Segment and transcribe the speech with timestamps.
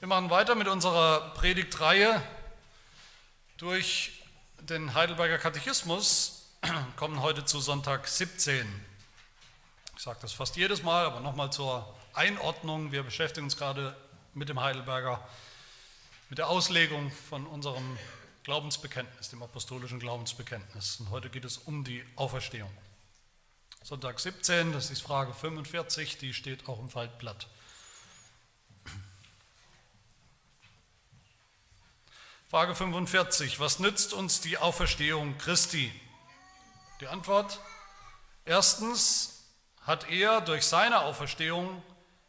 [0.00, 2.22] Wir machen weiter mit unserer Predigtreihe
[3.58, 4.22] durch
[4.60, 6.46] den Heidelberger Katechismus,
[6.96, 8.66] kommen heute zu Sonntag 17.
[9.94, 12.92] Ich sage das fast jedes Mal, aber nochmal zur Einordnung.
[12.92, 13.94] Wir beschäftigen uns gerade
[14.32, 15.22] mit dem Heidelberger,
[16.30, 17.98] mit der Auslegung von unserem
[18.44, 20.98] Glaubensbekenntnis, dem apostolischen Glaubensbekenntnis.
[21.00, 22.72] Und heute geht es um die Auferstehung.
[23.82, 27.48] Sonntag 17, das ist Frage 45, die steht auch im Faltblatt.
[32.50, 33.60] Frage 45.
[33.60, 35.92] Was nützt uns die Auferstehung Christi?
[37.00, 37.60] Die Antwort.
[38.44, 39.44] Erstens
[39.82, 41.80] hat er durch seine Auferstehung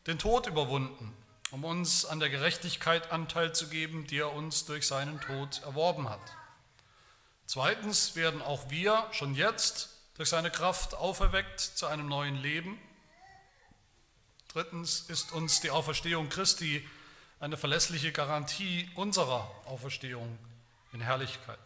[0.06, 1.12] den Tod überwunden,
[1.50, 6.08] um uns an der Gerechtigkeit Anteil zu geben, die er uns durch seinen Tod erworben
[6.08, 6.22] hat.
[7.48, 12.80] Zweitens werden auch wir schon jetzt durch seine Kraft auferweckt zu einem neuen Leben.
[14.50, 16.88] Drittens ist uns die Auferstehung Christi
[17.42, 20.38] eine verlässliche Garantie unserer Auferstehung
[20.94, 21.58] in Herrlichkeit.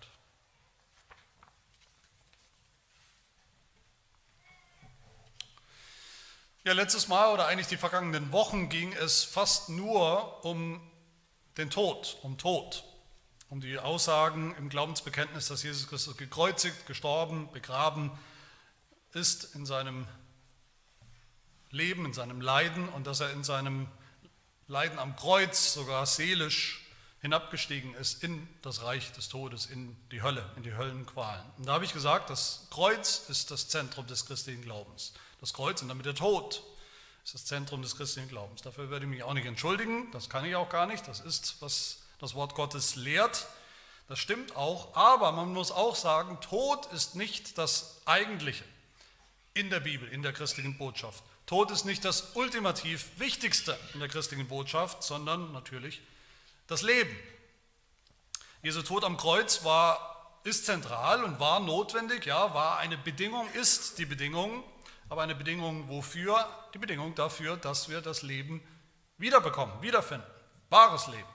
[6.64, 10.82] Ja, letztes Mal oder eigentlich die vergangenen Wochen ging es fast nur um
[11.58, 12.86] den Tod, um Tod,
[13.50, 18.12] um die Aussagen im Glaubensbekenntnis, dass Jesus Christus gekreuzigt, gestorben, begraben
[19.12, 20.08] ist in seinem
[21.70, 23.88] Leben, in seinem Leiden und dass er in seinem
[24.68, 26.82] Leiden am Kreuz sogar seelisch
[27.22, 31.44] hinabgestiegen ist in das Reich des Todes, in die Hölle, in die Höllenqualen.
[31.58, 35.14] Und da habe ich gesagt, das Kreuz ist das Zentrum des christlichen Glaubens.
[35.40, 36.64] Das Kreuz und damit der Tod
[37.24, 38.62] ist das Zentrum des christlichen Glaubens.
[38.62, 41.08] Dafür werde ich mich auch nicht entschuldigen, das kann ich auch gar nicht.
[41.08, 43.48] Das ist, was das Wort Gottes lehrt.
[44.08, 48.64] Das stimmt auch, aber man muss auch sagen, Tod ist nicht das Eigentliche
[49.56, 51.24] in der Bibel, in der christlichen Botschaft.
[51.46, 56.02] Tod ist nicht das ultimativ Wichtigste in der christlichen Botschaft, sondern natürlich
[56.68, 57.16] das Leben.
[58.64, 64.00] Jesu Tod am Kreuz war, ist zentral und war notwendig, ja, war eine Bedingung, ist
[64.00, 64.64] die Bedingung,
[65.08, 66.48] aber eine Bedingung wofür?
[66.74, 68.66] Die Bedingung dafür, dass wir das Leben
[69.20, 70.26] wiederbekommen, wiederfinden,
[70.70, 71.28] wahres Leben.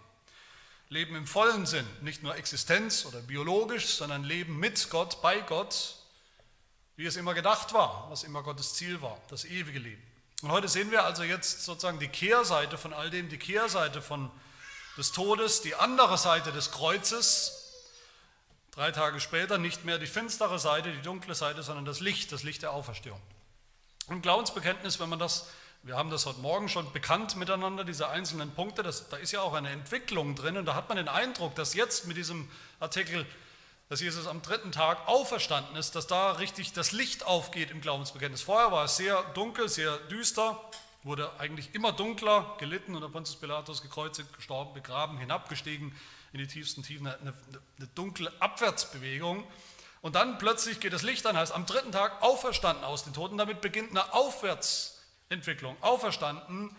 [0.89, 5.95] Leben im vollen Sinn, nicht nur Existenz oder biologisch, sondern Leben mit Gott, bei Gott,
[6.97, 10.10] wie es immer gedacht war, was immer Gottes Ziel war, das ewige Leben.
[10.43, 14.31] Und heute sehen wir also jetzt sozusagen die Kehrseite von all dem, die Kehrseite von,
[14.97, 17.57] des Todes, die andere Seite des Kreuzes.
[18.71, 22.43] Drei Tage später nicht mehr die finstere Seite, die dunkle Seite, sondern das Licht, das
[22.43, 23.21] Licht der Auferstehung.
[24.07, 25.49] Und Glaubensbekenntnis, wenn man das,
[25.83, 29.43] wir haben das heute Morgen schon bekannt miteinander, diese einzelnen Punkte, das, da ist ja
[29.43, 33.27] auch eine Entwicklung drin und da hat man den Eindruck, dass jetzt mit diesem Artikel
[33.91, 38.41] dass Jesus am dritten Tag auferstanden ist, dass da richtig das Licht aufgeht im Glaubensbekenntnis.
[38.41, 40.61] Vorher war es sehr dunkel, sehr düster,
[41.03, 45.93] wurde eigentlich immer dunkler, gelitten unter Pontius Pilatus, gekreuzigt, gestorben, begraben, hinabgestiegen
[46.33, 47.35] in die tiefsten Tiefen, eine, eine,
[47.79, 49.45] eine dunkle Abwärtsbewegung.
[50.03, 53.39] Und dann plötzlich geht das Licht an, heißt am dritten Tag auferstanden aus den Toten.
[53.39, 55.77] Damit beginnt eine Aufwärtsentwicklung.
[55.81, 56.77] Auferstanden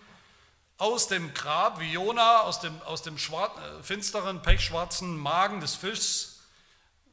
[0.77, 5.75] aus dem Grab, wie Jona aus dem, aus dem schwar, äh, finsteren, pechschwarzen Magen des
[5.75, 6.30] Fischs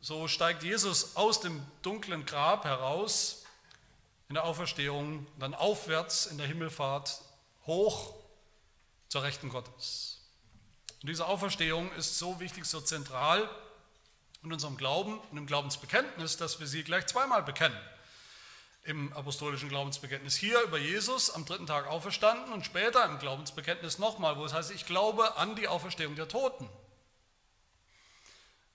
[0.01, 3.45] so steigt Jesus aus dem dunklen Grab heraus
[4.29, 7.21] in der Auferstehung, dann aufwärts in der Himmelfahrt
[7.67, 8.15] hoch
[9.09, 10.21] zur Rechten Gottes.
[11.03, 13.49] Und diese Auferstehung ist so wichtig, so zentral
[14.43, 17.79] in unserem Glauben und im Glaubensbekenntnis, dass wir sie gleich zweimal bekennen.
[18.85, 24.37] Im apostolischen Glaubensbekenntnis hier über Jesus am dritten Tag auferstanden und später im Glaubensbekenntnis nochmal,
[24.37, 26.69] wo es heißt, ich glaube an die Auferstehung der Toten.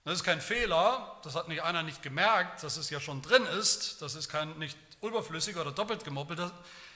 [0.06, 3.46] Das ist kein Fehler, das hat nicht einer nicht gemerkt, dass es ja schon drin
[3.46, 6.40] ist, das ist kein nicht überflüssig oder doppelt gemoppelt.
[6.40, 6.52] Das,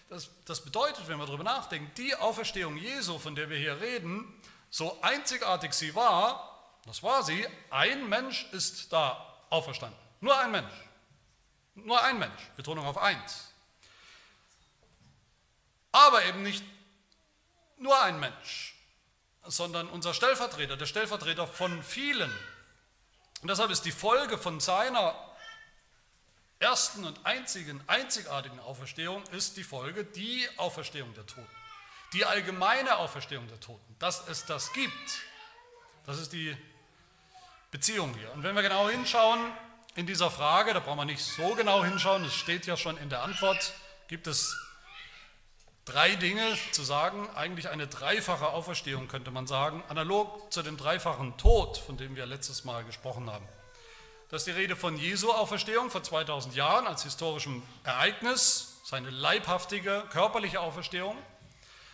[0.09, 4.25] das, das bedeutet, wenn wir darüber nachdenken, die Auferstehung Jesu, von der wir hier reden,
[4.69, 6.53] so einzigartig sie war,
[6.85, 9.97] das war sie, ein Mensch ist da auferstanden.
[10.19, 10.73] Nur ein Mensch.
[11.75, 12.51] Nur ein Mensch.
[12.55, 13.51] Betonung auf eins.
[15.91, 16.63] Aber eben nicht
[17.77, 18.75] nur ein Mensch,
[19.45, 22.31] sondern unser Stellvertreter, der Stellvertreter von vielen
[23.41, 25.15] und deshalb ist die Folge von seiner
[26.59, 31.47] ersten und einzigen, einzigartigen Auferstehung ist die Folge die Auferstehung der Toten.
[32.13, 35.21] Die allgemeine Auferstehung der Toten, dass es das gibt.
[36.05, 36.55] Das ist die
[37.69, 38.31] Beziehung hier.
[38.33, 39.39] Und wenn wir genau hinschauen
[39.95, 43.09] in dieser Frage, da brauchen wir nicht so genau hinschauen, es steht ja schon in
[43.09, 43.73] der Antwort,
[44.07, 44.55] gibt es
[45.87, 51.37] drei Dinge zu sagen, eigentlich eine dreifache Auferstehung könnte man sagen, analog zu dem dreifachen
[51.37, 53.47] Tod, von dem wir letztes Mal gesprochen haben.
[54.29, 60.03] Das ist die Rede von Jesu Auferstehung vor 2000 Jahren als historischem Ereignis, seine leibhaftige
[60.11, 61.15] körperliche Auferstehung.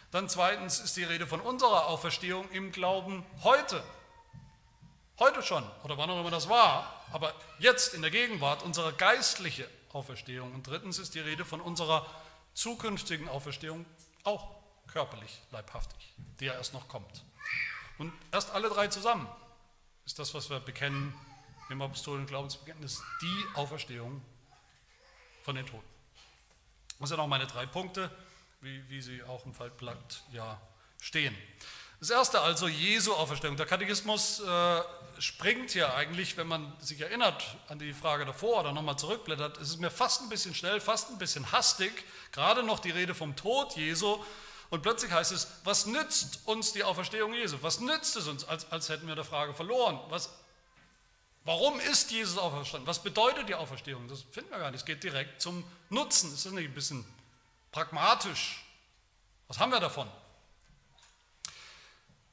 [0.09, 3.83] Dann zweitens ist die Rede von unserer Auferstehung im Glauben heute.
[5.19, 9.69] Heute schon, oder wann auch immer das war, aber jetzt in der Gegenwart unsere geistliche
[9.91, 10.51] Auferstehung.
[10.53, 12.07] Und drittens ist die Rede von unserer
[12.53, 13.85] zukünftigen Auferstehung
[14.23, 14.55] auch
[14.87, 17.23] körperlich, leibhaftig, die ja erst noch kommt.
[17.97, 19.27] Und erst alle drei zusammen
[20.05, 21.13] ist das, was wir bekennen
[21.69, 24.21] im Apostolischen Glaubensbekenntnis, die Auferstehung
[25.43, 25.87] von den Toten.
[26.99, 28.09] Das sind auch meine drei Punkte,
[28.61, 30.61] wie, wie sie auch im Faltblatt ja
[31.01, 31.35] stehen.
[32.03, 33.55] Das erste also, Jesu Auferstehung.
[33.55, 34.81] Der Katechismus äh,
[35.19, 39.69] springt hier eigentlich, wenn man sich erinnert an die Frage davor oder nochmal zurückblättert, es
[39.69, 41.93] ist mir fast ein bisschen schnell, fast ein bisschen hastig,
[42.33, 44.21] gerade noch die Rede vom Tod Jesu
[44.69, 47.55] und plötzlich heißt es, was nützt uns die Auferstehung Jesu?
[47.61, 49.97] Was nützt es uns, als, als hätten wir der Frage verloren?
[50.09, 50.29] Was,
[51.45, 52.85] warum ist Jesus auferstanden?
[52.85, 54.09] Was bedeutet die Auferstehung?
[54.09, 54.81] Das finden wir gar nicht.
[54.81, 56.33] Es geht direkt zum Nutzen.
[56.33, 57.05] Ist das nicht ein bisschen
[57.71, 58.61] pragmatisch?
[59.47, 60.11] Was haben wir davon?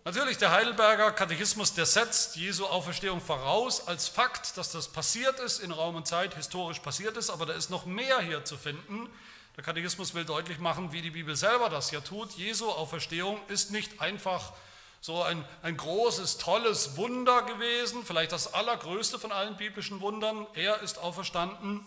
[0.03, 5.59] Natürlich, der Heidelberger Katechismus, der setzt Jesu Auferstehung voraus als Fakt, dass das passiert ist,
[5.61, 9.11] in Raum und Zeit historisch passiert ist, aber da ist noch mehr hier zu finden.
[9.59, 12.33] Der Katechismus will deutlich machen, wie die Bibel selber das ja tut.
[12.33, 14.55] Jesu Auferstehung ist nicht einfach
[15.03, 20.47] so ein, ein großes, tolles Wunder gewesen, vielleicht das allergrößte von allen biblischen Wundern.
[20.55, 21.85] Er ist auferstanden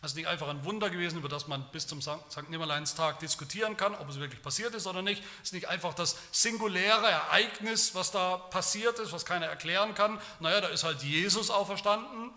[0.00, 2.48] das ist nicht einfach ein Wunder gewesen, über das man bis zum St.
[2.48, 5.24] Nimmerleinstag diskutieren kann, ob es wirklich passiert ist oder nicht.
[5.42, 10.20] Es ist nicht einfach das singuläre Ereignis, was da passiert ist, was keiner erklären kann.
[10.38, 12.30] Naja, da ist halt Jesus auferstanden.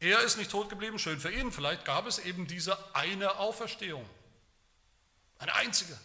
[0.00, 1.50] Er ist nicht tot geblieben, schön für ihn.
[1.50, 4.04] Vielleicht gab es eben diese eine Auferstehung.
[5.38, 5.98] Eine einzige.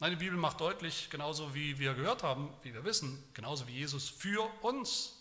[0.00, 3.74] Nein, die Bibel macht deutlich, genauso wie wir gehört haben, wie wir wissen, genauso wie
[3.74, 5.12] Jesus für uns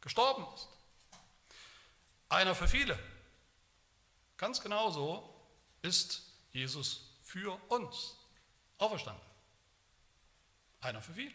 [0.00, 0.68] gestorben ist.
[2.28, 2.98] Einer für viele.
[4.36, 5.32] Ganz genauso
[5.82, 8.16] ist Jesus für uns
[8.78, 9.22] auferstanden.
[10.80, 11.34] Einer für viele.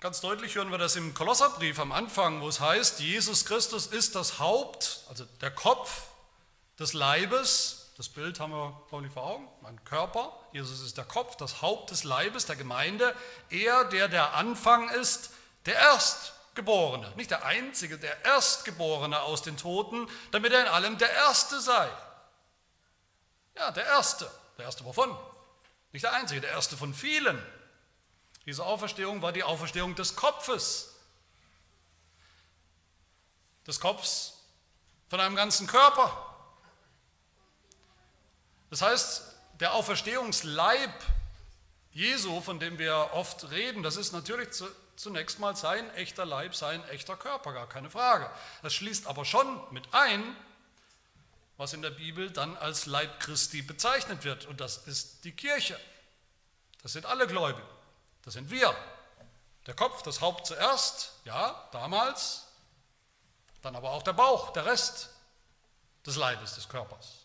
[0.00, 4.16] Ganz deutlich hören wir das im Kolosserbrief am Anfang, wo es heißt, Jesus Christus ist
[4.16, 6.08] das Haupt, also der Kopf
[6.78, 7.92] des Leibes.
[7.96, 10.36] Das Bild haben wir Pauli vor Augen, mein Körper.
[10.52, 13.14] Jesus ist der Kopf, das Haupt des Leibes, der Gemeinde.
[13.50, 15.30] Er, der der Anfang ist,
[15.66, 20.98] der Erst Geborene, nicht der Einzige, der Erstgeborene aus den Toten, damit er in allem
[20.98, 21.90] der Erste sei.
[23.56, 24.30] Ja, der Erste.
[24.58, 25.16] Der Erste wovon?
[25.92, 27.42] Nicht der Einzige, der Erste von vielen.
[28.44, 30.94] Diese Auferstehung war die Auferstehung des Kopfes.
[33.66, 34.34] Des Kopfs
[35.08, 36.28] von einem ganzen Körper.
[38.70, 40.92] Das heißt, der Auferstehungsleib
[41.92, 44.48] Jesu, von dem wir oft reden, das ist natürlich
[45.02, 48.30] zunächst mal sein echter Leib, sein echter Körper, gar keine Frage.
[48.62, 50.36] Das schließt aber schon mit ein,
[51.56, 54.46] was in der Bibel dann als Leib Christi bezeichnet wird.
[54.46, 55.78] Und das ist die Kirche.
[56.82, 57.66] Das sind alle Gläubigen.
[58.24, 58.74] Das sind wir.
[59.66, 62.46] Der Kopf, das Haupt zuerst, ja, damals.
[63.60, 65.10] Dann aber auch der Bauch, der Rest
[66.06, 67.21] des Leibes, des Körpers.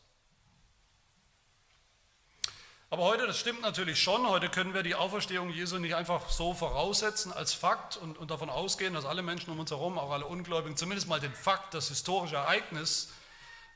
[2.90, 6.54] Aber heute, das stimmt natürlich schon, heute können wir die Auferstehung Jesu nicht einfach so
[6.54, 10.26] voraussetzen als Fakt und, und, davon ausgehen, dass alle Menschen um uns herum, auch alle
[10.26, 13.10] Ungläubigen, zumindest mal den Fakt, das historische Ereignis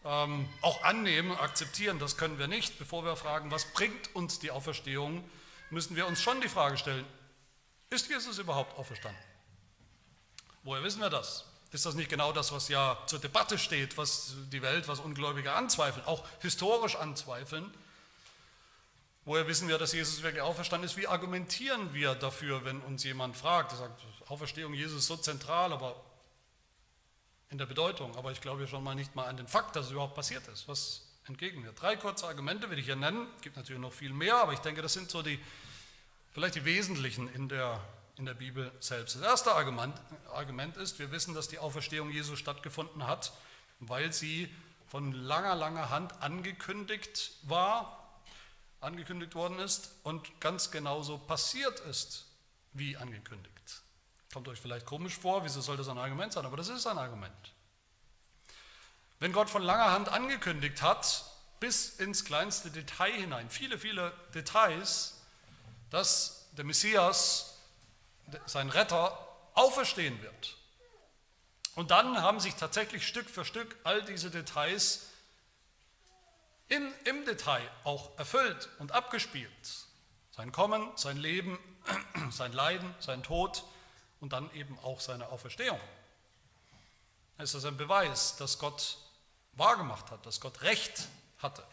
[0.06, 2.00] ähm, auch annehmen, akzeptieren.
[2.00, 2.80] Das können wir nicht.
[2.80, 5.30] Bevor wir fragen, was bringt uns die Auferstehung,
[5.72, 7.06] müssen wir uns schon die Frage stellen,
[7.90, 9.22] ist Jesus überhaupt auferstanden?
[10.64, 11.46] Woher wissen wir das?
[11.74, 15.52] Ist das nicht genau das, was ja zur Debatte steht, was die Welt, was Ungläubige
[15.52, 17.74] anzweifeln, auch historisch anzweifeln?
[19.24, 20.98] Woher wissen wir, dass Jesus wirklich auferstanden ist?
[20.98, 23.72] Wie argumentieren wir dafür, wenn uns jemand fragt?
[23.72, 25.96] Er sagt, Auferstehung Jesus ist so zentral, aber
[27.52, 28.16] in der Bedeutung.
[28.16, 30.68] Aber ich glaube schon mal nicht mal an den Fakt, dass es überhaupt passiert ist.
[30.68, 31.72] Was entgegen wir?
[31.74, 33.28] Drei kurze Argumente will ich hier nennen.
[33.36, 35.40] Es gibt natürlich noch viel mehr, aber ich denke, das sind so die,
[36.32, 37.80] vielleicht die wesentlichen in der,
[38.18, 39.18] in der Bibel selbst.
[39.18, 39.94] Das erste Argument,
[40.34, 43.34] Argument ist, wir wissen, dass die Auferstehung Jesus stattgefunden hat,
[43.80, 44.50] weil sie
[44.88, 48.01] von langer, langer Hand angekündigt war
[48.82, 52.26] angekündigt worden ist und ganz genauso passiert ist,
[52.74, 53.52] wie angekündigt.
[54.34, 56.46] Kommt euch vielleicht komisch vor, wieso soll das ein Argument sein?
[56.46, 57.54] Aber das ist ein Argument.
[59.20, 61.26] Wenn Gott von langer Hand angekündigt hat,
[61.60, 65.22] bis ins kleinste Detail hinein, viele, viele Details,
[65.92, 67.60] dass der Messias,
[68.48, 69.16] sein Retter,
[69.54, 70.58] auferstehen wird.
[71.76, 75.11] Und dann haben sich tatsächlich Stück für Stück all diese Details
[76.72, 79.86] in, im Detail auch erfüllt und abgespielt.
[80.32, 81.60] Sein Kommen, sein Leben,
[82.32, 83.66] sein Leiden, sein Tod
[84.22, 85.80] und dann eben auch seine Auferstehung.
[87.38, 88.98] Es ist ein Beweis, dass Gott
[89.54, 91.10] wahrgemacht hat, dass Gott Recht
[91.40, 91.64] hatte.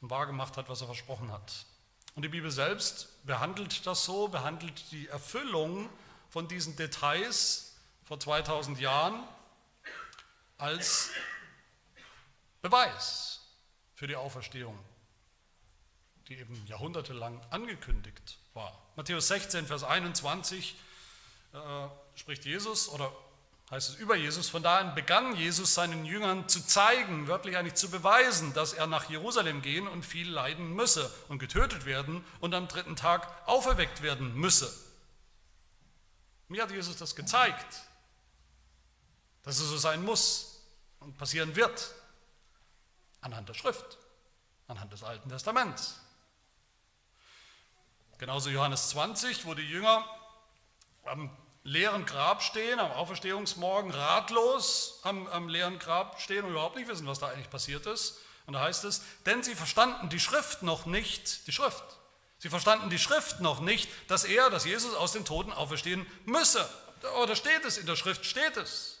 [0.00, 1.66] und wahrgemacht hat, was er versprochen hat.
[2.14, 5.90] Und die Bibel selbst behandelt das so, behandelt die Erfüllung
[6.30, 7.74] von diesen Details
[8.04, 9.22] vor 2000 Jahren
[10.56, 11.10] als
[12.66, 13.40] Beweis
[13.94, 14.76] für die Auferstehung,
[16.26, 18.76] die eben jahrhundertelang angekündigt war.
[18.96, 20.74] Matthäus 16, Vers 21
[21.52, 21.58] äh,
[22.16, 23.12] spricht Jesus oder
[23.70, 27.76] heißt es über Jesus, von da an begann Jesus seinen Jüngern zu zeigen, wörtlich eigentlich
[27.76, 32.52] zu beweisen, dass er nach Jerusalem gehen und viel leiden müsse und getötet werden und
[32.52, 34.72] am dritten Tag auferweckt werden müsse.
[36.48, 37.82] Mir hat Jesus das gezeigt,
[39.44, 40.60] dass es so sein muss
[40.98, 41.94] und passieren wird,
[43.26, 43.98] anhand der Schrift,
[44.68, 46.00] anhand des Alten Testaments.
[48.18, 50.04] Genauso Johannes 20, wo die Jünger
[51.04, 56.88] am leeren Grab stehen, am Auferstehungsmorgen ratlos am, am leeren Grab stehen und überhaupt nicht
[56.88, 58.20] wissen, was da eigentlich passiert ist.
[58.46, 61.84] Und da heißt es, denn sie verstanden die Schrift noch nicht, die Schrift.
[62.38, 66.68] Sie verstanden die Schrift noch nicht, dass er, dass Jesus aus den Toten auferstehen müsse.
[67.20, 69.00] Oder steht es, in der Schrift steht es.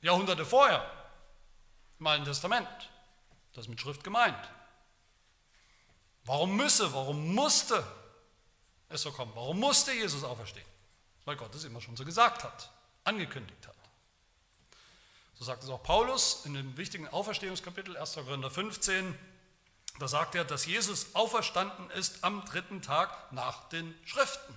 [0.00, 0.90] Jahrhunderte vorher,
[2.00, 2.68] im Alten Testament.
[3.56, 4.48] Das ist mit Schrift gemeint.
[6.24, 7.84] Warum müsse, warum musste
[8.88, 9.32] es so kommen?
[9.34, 10.66] Warum musste Jesus auferstehen?
[11.26, 12.70] weil Gott es immer schon so gesagt hat,
[13.04, 13.74] angekündigt hat.
[15.34, 18.14] So sagt es auch Paulus in dem wichtigen Auferstehungskapitel 1.
[18.14, 19.18] Korinther 15.
[19.98, 24.56] Da sagt er, dass Jesus auferstanden ist am dritten Tag nach den Schriften.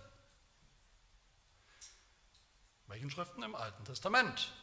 [2.88, 3.44] Welchen Schriften?
[3.44, 4.54] Im Alten Testament.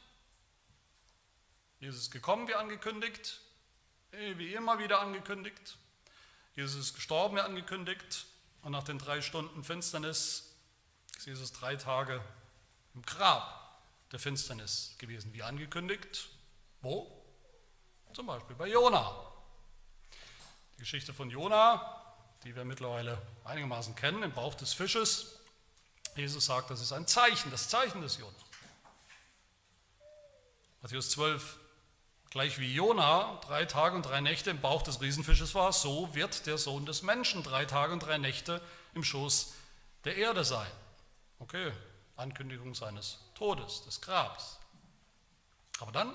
[1.80, 3.40] Jesus ist gekommen, wie angekündigt,
[4.12, 5.76] wie immer wieder angekündigt.
[6.54, 8.26] Jesus ist gestorben, wie angekündigt.
[8.62, 10.54] Und nach den drei Stunden Finsternis
[11.16, 12.22] ist Jesus drei Tage
[12.94, 13.80] im Grab
[14.12, 16.28] der Finsternis gewesen, wie angekündigt.
[16.80, 17.22] Wo?
[18.12, 19.32] Zum Beispiel bei Jona.
[20.76, 22.02] Die Geschichte von Jona,
[22.44, 25.40] die wir mittlerweile einigermaßen kennen, im Bauch des Fisches.
[26.14, 28.32] Jesus sagt, das ist ein Zeichen, das Zeichen des Jona.
[30.80, 31.58] Matthäus 12,
[32.30, 36.46] gleich wie Jona drei Tage und drei Nächte im Bauch des Riesenfisches war, so wird
[36.46, 38.60] der Sohn des Menschen drei Tage und drei Nächte
[38.94, 39.54] im Schoß
[40.04, 40.70] der Erde sein.
[41.38, 41.72] Okay,
[42.16, 44.58] Ankündigung seines Todes, des Grabs.
[45.80, 46.14] Aber dann,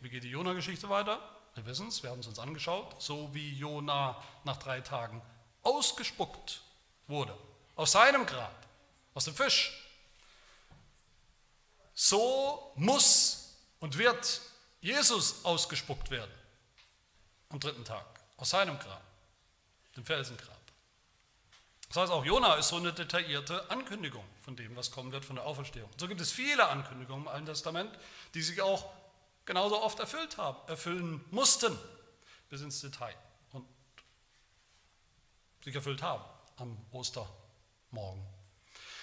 [0.00, 1.20] wie geht die Jona-Geschichte weiter?
[1.54, 3.00] Wir wissen es, wir haben es uns angeschaut.
[3.00, 5.20] So wie Jona nach drei Tagen
[5.62, 6.62] ausgespuckt
[7.06, 7.36] wurde,
[7.76, 8.66] aus seinem Grab,
[9.14, 9.78] aus dem Fisch.
[11.94, 14.40] So muss und wird
[14.82, 16.32] Jesus ausgespuckt werden
[17.50, 18.04] am dritten Tag,
[18.36, 19.02] aus seinem Grab,
[19.96, 20.58] dem Felsengrab.
[21.88, 25.36] Das heißt, auch Jona ist so eine detaillierte Ankündigung von dem, was kommen wird von
[25.36, 25.88] der Auferstehung.
[25.98, 27.96] So gibt es viele Ankündigungen im Alten Testament,
[28.34, 28.90] die sich auch
[29.44, 31.78] genauso oft erfüllt haben, erfüllen mussten,
[32.48, 33.14] bis ins Detail
[33.52, 33.66] und
[35.62, 36.24] sich erfüllt haben
[36.56, 38.26] am Ostermorgen.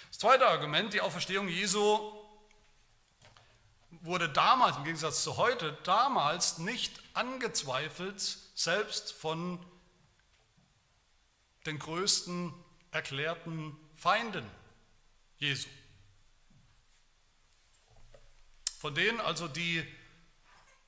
[0.08, 2.19] Das zweite Argument, die Auferstehung Jesu
[4.00, 8.20] wurde damals, im Gegensatz zu heute, damals nicht angezweifelt,
[8.54, 9.64] selbst von
[11.66, 12.54] den größten
[12.90, 14.48] erklärten Feinden
[15.38, 15.68] Jesu.
[18.78, 19.86] Von denen also, die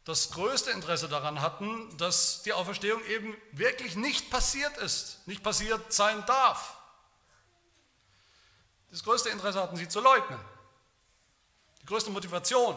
[0.04, 5.92] das größte Interesse daran hatten, dass die Auferstehung eben wirklich nicht passiert ist, nicht passiert
[5.92, 6.76] sein darf.
[8.90, 10.40] Das größte Interesse hatten sie zu leugnen.
[11.82, 12.76] Die größte Motivation.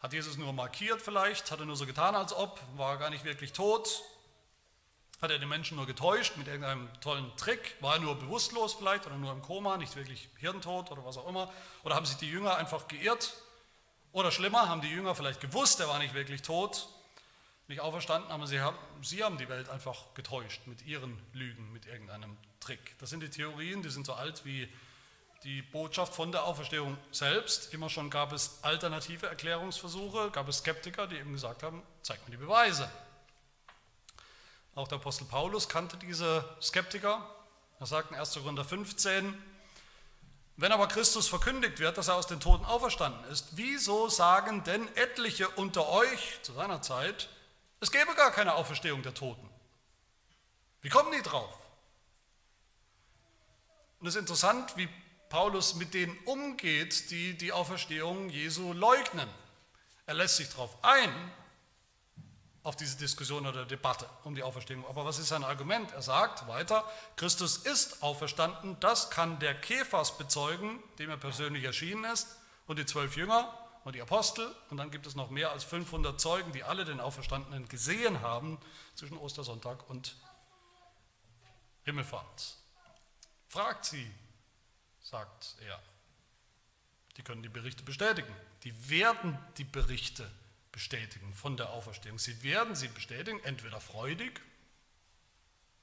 [0.00, 3.10] Hat Jesus nur markiert vielleicht, hat er nur so getan, als ob, war er gar
[3.10, 4.02] nicht wirklich tot,
[5.22, 7.76] hat er den Menschen nur getäuscht mit irgendeinem tollen Trick?
[7.80, 11.26] War er nur bewusstlos vielleicht oder nur im Koma, nicht wirklich hirntot oder was auch
[11.26, 11.50] immer?
[11.84, 13.34] Oder haben sich die Jünger einfach geirrt?
[14.12, 16.88] Oder schlimmer, haben die Jünger vielleicht gewusst, er war nicht wirklich tot,
[17.68, 21.86] nicht auferstanden, aber sie haben, sie haben die Welt einfach getäuscht mit ihren Lügen, mit
[21.86, 22.96] irgendeinem Trick.
[22.98, 24.68] Das sind die Theorien, die sind so alt wie
[25.44, 27.72] die Botschaft von der Auferstehung selbst.
[27.72, 32.32] Immer schon gab es alternative Erklärungsversuche, gab es Skeptiker, die eben gesagt haben, zeig mir
[32.32, 32.90] die Beweise.
[34.74, 37.24] Auch der Apostel Paulus kannte diese Skeptiker.
[37.78, 38.34] Er sagt in 1.
[38.34, 39.34] Korinther 15,
[40.58, 44.88] wenn aber Christus verkündigt wird, dass er aus den Toten auferstanden ist, wieso sagen denn
[44.96, 47.28] etliche unter euch zu seiner Zeit,
[47.80, 49.46] es gäbe gar keine Auferstehung der Toten?
[50.80, 51.52] Wie kommen die drauf?
[54.00, 54.88] Und es ist interessant, wie
[55.28, 59.28] Paulus mit denen umgeht, die die Auferstehung Jesu leugnen.
[60.06, 61.32] Er lässt sich darauf ein,
[62.62, 64.84] auf diese Diskussion oder Debatte um die Auferstehung.
[64.88, 65.92] Aber was ist sein Argument?
[65.92, 72.04] Er sagt weiter, Christus ist auferstanden, das kann der Kephas bezeugen, dem er persönlich erschienen
[72.04, 75.62] ist, und die zwölf Jünger und die Apostel und dann gibt es noch mehr als
[75.62, 78.58] 500 Zeugen, die alle den Auferstandenen gesehen haben
[78.96, 80.16] zwischen Ostersonntag und
[81.84, 82.56] Himmelfahrt.
[83.48, 84.10] Fragt sie,
[85.10, 85.80] sagt er.
[87.16, 88.34] Die können die Berichte bestätigen.
[88.64, 90.28] Die werden die Berichte
[90.72, 92.18] bestätigen von der Auferstehung.
[92.18, 94.40] Sie werden sie bestätigen, entweder freudig,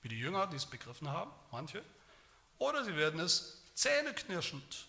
[0.01, 1.81] wie die Jünger, die es begriffen haben, manche,
[2.59, 4.85] oder sie werden es zähneknirschend,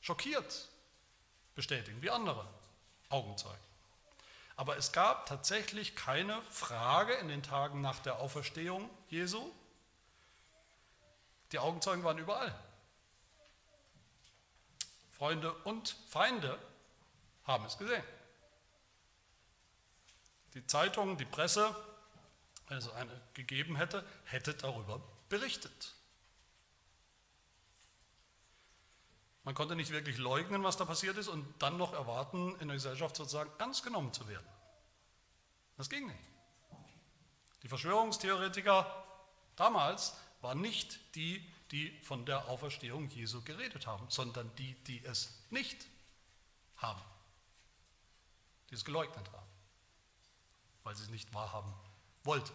[0.00, 0.68] schockiert
[1.54, 2.46] bestätigen, wie andere
[3.08, 3.58] Augenzeugen.
[4.56, 9.50] Aber es gab tatsächlich keine Frage in den Tagen nach der Auferstehung Jesu.
[11.50, 12.54] Die Augenzeugen waren überall.
[15.22, 16.58] Freunde und Feinde
[17.44, 18.02] haben es gesehen.
[20.54, 21.76] Die Zeitung, die Presse,
[22.66, 25.94] wenn es eine gegeben hätte, hätte darüber berichtet.
[29.44, 32.74] Man konnte nicht wirklich leugnen, was da passiert ist und dann noch erwarten, in der
[32.74, 34.48] Gesellschaft sozusagen ernst genommen zu werden.
[35.76, 36.18] Das ging nicht.
[37.62, 39.06] Die Verschwörungstheoretiker
[39.54, 45.42] damals waren nicht die, die von der Auferstehung Jesu geredet haben, sondern die, die es
[45.50, 45.86] nicht
[46.76, 47.00] haben,
[48.70, 49.48] die es geleugnet haben,
[50.84, 51.72] weil sie es nicht wahrhaben
[52.24, 52.52] wollten.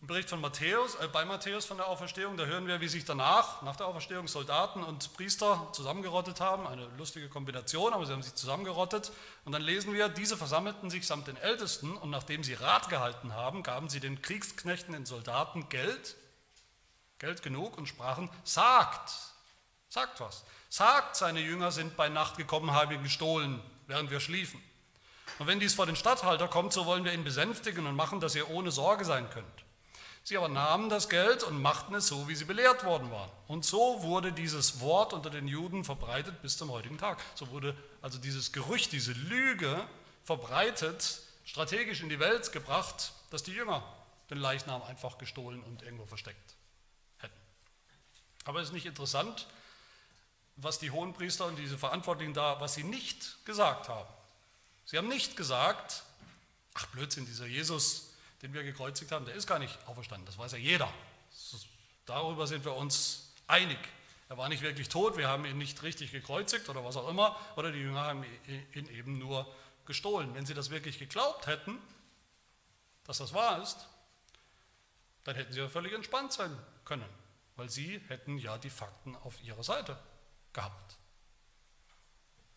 [0.00, 3.06] Im Bericht von Matthäus, äh, bei Matthäus von der Auferstehung, da hören wir, wie sich
[3.06, 6.66] danach, nach der Auferstehung, Soldaten und Priester zusammengerottet haben.
[6.66, 9.12] Eine lustige Kombination, aber sie haben sich zusammengerottet.
[9.46, 13.32] Und dann lesen wir, diese versammelten sich samt den Ältesten und nachdem sie Rat gehalten
[13.32, 16.16] haben, gaben sie den Kriegsknechten, den Soldaten Geld,
[17.18, 19.12] Geld genug und sprachen, sagt,
[19.88, 24.62] sagt was, sagt, seine Jünger sind bei Nacht gekommen, haben ihn gestohlen, während wir schliefen.
[25.38, 28.34] Und wenn dies vor den Statthalter kommt, so wollen wir ihn besänftigen und machen, dass
[28.34, 29.64] ihr ohne Sorge sein könnt.
[30.26, 33.30] Sie aber nahmen das Geld und machten es so, wie sie belehrt worden waren.
[33.46, 37.18] Und so wurde dieses Wort unter den Juden verbreitet bis zum heutigen Tag.
[37.34, 39.86] So wurde also dieses Gerücht, diese Lüge
[40.24, 43.82] verbreitet, strategisch in die Welt gebracht, dass die Jünger
[44.30, 46.53] den Leichnam einfach gestohlen und irgendwo versteckt.
[48.44, 49.46] Aber es ist nicht interessant,
[50.56, 54.08] was die Hohenpriester und diese Verantwortlichen da, was sie nicht gesagt haben.
[54.84, 56.04] Sie haben nicht gesagt,
[56.74, 58.10] ach Blödsinn, dieser Jesus,
[58.42, 60.26] den wir gekreuzigt haben, der ist gar nicht auferstanden.
[60.26, 60.92] Das weiß ja jeder.
[62.06, 63.78] Darüber sind wir uns einig.
[64.28, 67.38] Er war nicht wirklich tot, wir haben ihn nicht richtig gekreuzigt oder was auch immer,
[67.56, 68.24] oder die Jünger haben
[68.74, 69.52] ihn eben nur
[69.86, 70.34] gestohlen.
[70.34, 71.78] Wenn sie das wirklich geglaubt hätten,
[73.04, 73.86] dass das wahr ist,
[75.24, 77.08] dann hätten sie ja völlig entspannt sein können,
[77.56, 79.98] weil sie hätten ja die Fakten auf ihrer Seite
[80.52, 80.96] gehabt.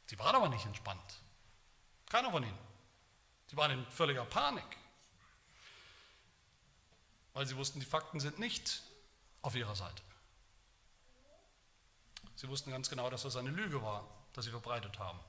[0.05, 1.21] Sie waren aber nicht entspannt.
[2.09, 2.57] Keiner von ihnen.
[3.47, 4.77] Sie waren in völliger Panik
[7.37, 8.81] weil sie wussten, die Fakten sind nicht
[9.43, 10.01] auf ihrer Seite.
[12.33, 15.19] Sie wussten ganz genau, dass das eine Lüge war, dass sie verbreitet haben.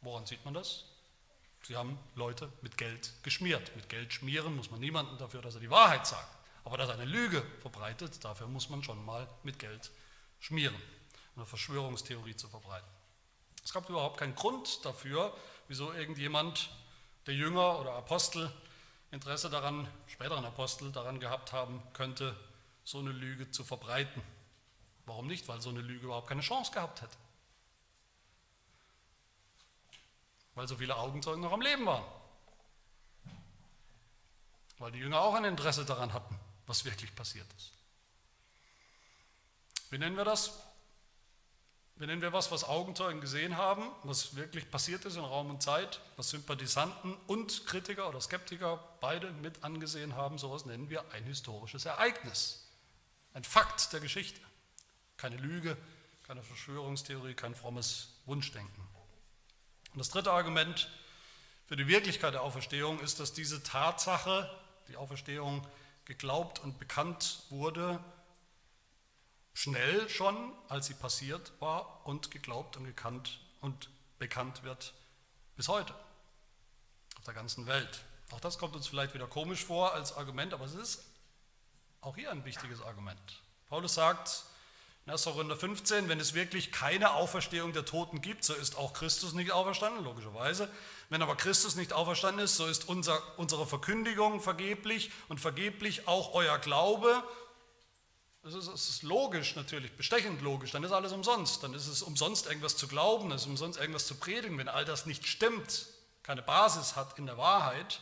[0.00, 0.84] Woran sieht man das?
[1.64, 3.74] Sie haben Leute mit Geld geschmiert.
[3.74, 6.37] Mit Geld schmieren muss man niemanden dafür, dass er die Wahrheit sagt.
[6.64, 9.90] Aber dass eine Lüge verbreitet, dafür muss man schon mal mit Geld
[10.40, 10.74] schmieren,
[11.36, 12.88] eine Verschwörungstheorie zu verbreiten.
[13.64, 15.34] Es gab überhaupt keinen Grund dafür,
[15.68, 16.70] wieso irgendjemand,
[17.26, 18.52] der Jünger oder Apostel,
[19.10, 22.36] Interesse daran, späteren Apostel daran gehabt haben könnte,
[22.84, 24.22] so eine Lüge zu verbreiten.
[25.06, 25.48] Warum nicht?
[25.48, 27.16] Weil so eine Lüge überhaupt keine Chance gehabt hätte.
[30.54, 32.04] Weil so viele Augenzeugen noch am Leben waren.
[34.78, 36.37] Weil die Jünger auch ein Interesse daran hatten,
[36.68, 37.72] was wirklich passiert ist.
[39.90, 40.52] Wie nennen wir das?
[41.96, 45.62] Wie nennen wir was, was Augenzeugen gesehen haben, was wirklich passiert ist in Raum und
[45.62, 51.24] Zeit, was Sympathisanten und Kritiker oder Skeptiker beide mit angesehen haben, sowas nennen wir ein
[51.24, 52.68] historisches Ereignis.
[53.34, 54.40] Ein Fakt der Geschichte.
[55.16, 55.76] Keine Lüge,
[56.28, 58.86] keine Verschwörungstheorie, kein frommes Wunschdenken.
[59.92, 60.88] Und das dritte Argument
[61.66, 64.48] für die Wirklichkeit der Auferstehung ist, dass diese Tatsache,
[64.86, 65.66] die Auferstehung,
[66.08, 68.02] geglaubt und bekannt wurde
[69.52, 74.94] schnell schon, als sie passiert war und geglaubt und gekannt und bekannt wird
[75.54, 75.94] bis heute
[77.18, 78.04] auf der ganzen Welt.
[78.30, 81.04] Auch das kommt uns vielleicht wieder komisch vor als Argument, aber es ist
[82.00, 83.42] auch hier ein wichtiges Argument.
[83.68, 84.44] Paulus sagt
[85.10, 85.24] 1.
[85.24, 89.52] Korinther 15, wenn es wirklich keine Auferstehung der Toten gibt, so ist auch Christus nicht
[89.52, 90.68] auferstanden, logischerweise.
[91.08, 96.34] Wenn aber Christus nicht auferstanden ist, so ist unser, unsere Verkündigung vergeblich und vergeblich auch
[96.34, 97.22] euer Glaube
[98.42, 101.62] das ist, das ist, logisch natürlich, bestechend logisch, dann ist alles umsonst.
[101.62, 104.56] Dann ist es umsonst irgendwas zu glauben, es ist umsonst irgendwas zu predigen.
[104.56, 105.86] Wenn all das nicht stimmt,
[106.22, 108.00] keine Basis hat in der Wahrheit,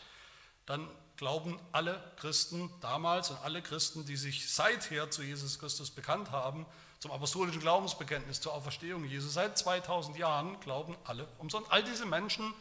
[0.66, 6.30] dann glauben alle Christen damals und alle Christen, die sich seither zu Jesus Christus bekannt
[6.30, 6.66] haben,
[7.06, 11.70] zum apostolischen Glaubensbekenntnis, zur Auferstehung Jesus, seit 2000 Jahren glauben alle umsonst.
[11.70, 12.52] All diese Menschen,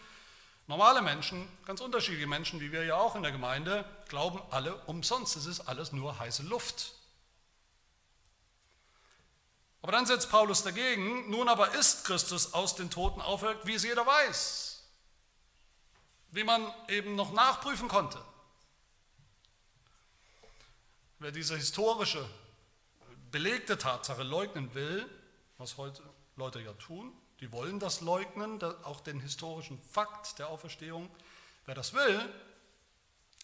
[0.67, 5.35] normale Menschen, ganz unterschiedliche Menschen, wie wir ja auch in der Gemeinde, glauben alle umsonst.
[5.35, 6.93] Es ist alles nur heiße Luft.
[9.81, 13.83] Aber dann setzt Paulus dagegen, nun aber ist Christus aus den Toten auferweckt, wie es
[13.83, 14.83] jeder weiß,
[16.29, 18.23] wie man eben noch nachprüfen konnte.
[21.17, 22.29] Wer diese historische,
[23.35, 25.05] belegte Tatsache leugnen will,
[25.57, 26.01] was heute
[26.37, 31.09] Leute ja tun, die wollen das leugnen, auch den historischen Fakt der Auferstehung.
[31.65, 32.33] Wer das will,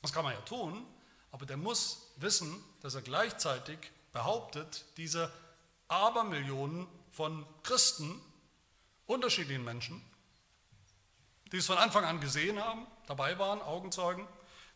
[0.01, 0.85] das kann man ja tun,
[1.33, 5.29] aber der muss wissen, dass er gleichzeitig behauptet, diese
[5.89, 8.21] Abermillionen von Christen,
[9.07, 10.01] unterschiedlichen Menschen,
[11.51, 14.25] die es von Anfang an gesehen haben, dabei waren, Augenzeugen,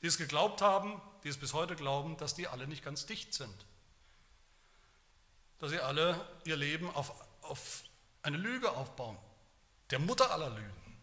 [0.02, 3.34] die es geglaubt haben, die es bis heute glauben, dass die alle nicht ganz dicht
[3.34, 3.66] sind.
[5.66, 7.86] Dass sie alle ihr Leben auf, auf
[8.22, 9.18] eine Lüge aufbauen,
[9.90, 11.00] der Mutter aller Lügen.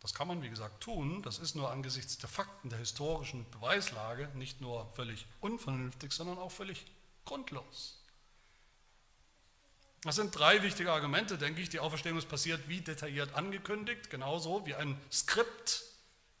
[0.00, 1.22] Das kann man, wie gesagt, tun.
[1.22, 6.50] Das ist nur angesichts der Fakten, der historischen Beweislage nicht nur völlig unvernünftig, sondern auch
[6.50, 6.84] völlig
[7.24, 8.02] grundlos.
[10.02, 11.68] Das sind drei wichtige Argumente, denke ich.
[11.68, 15.84] Die Auferstehung ist passiert wie detailliert angekündigt, genauso wie ein Skript,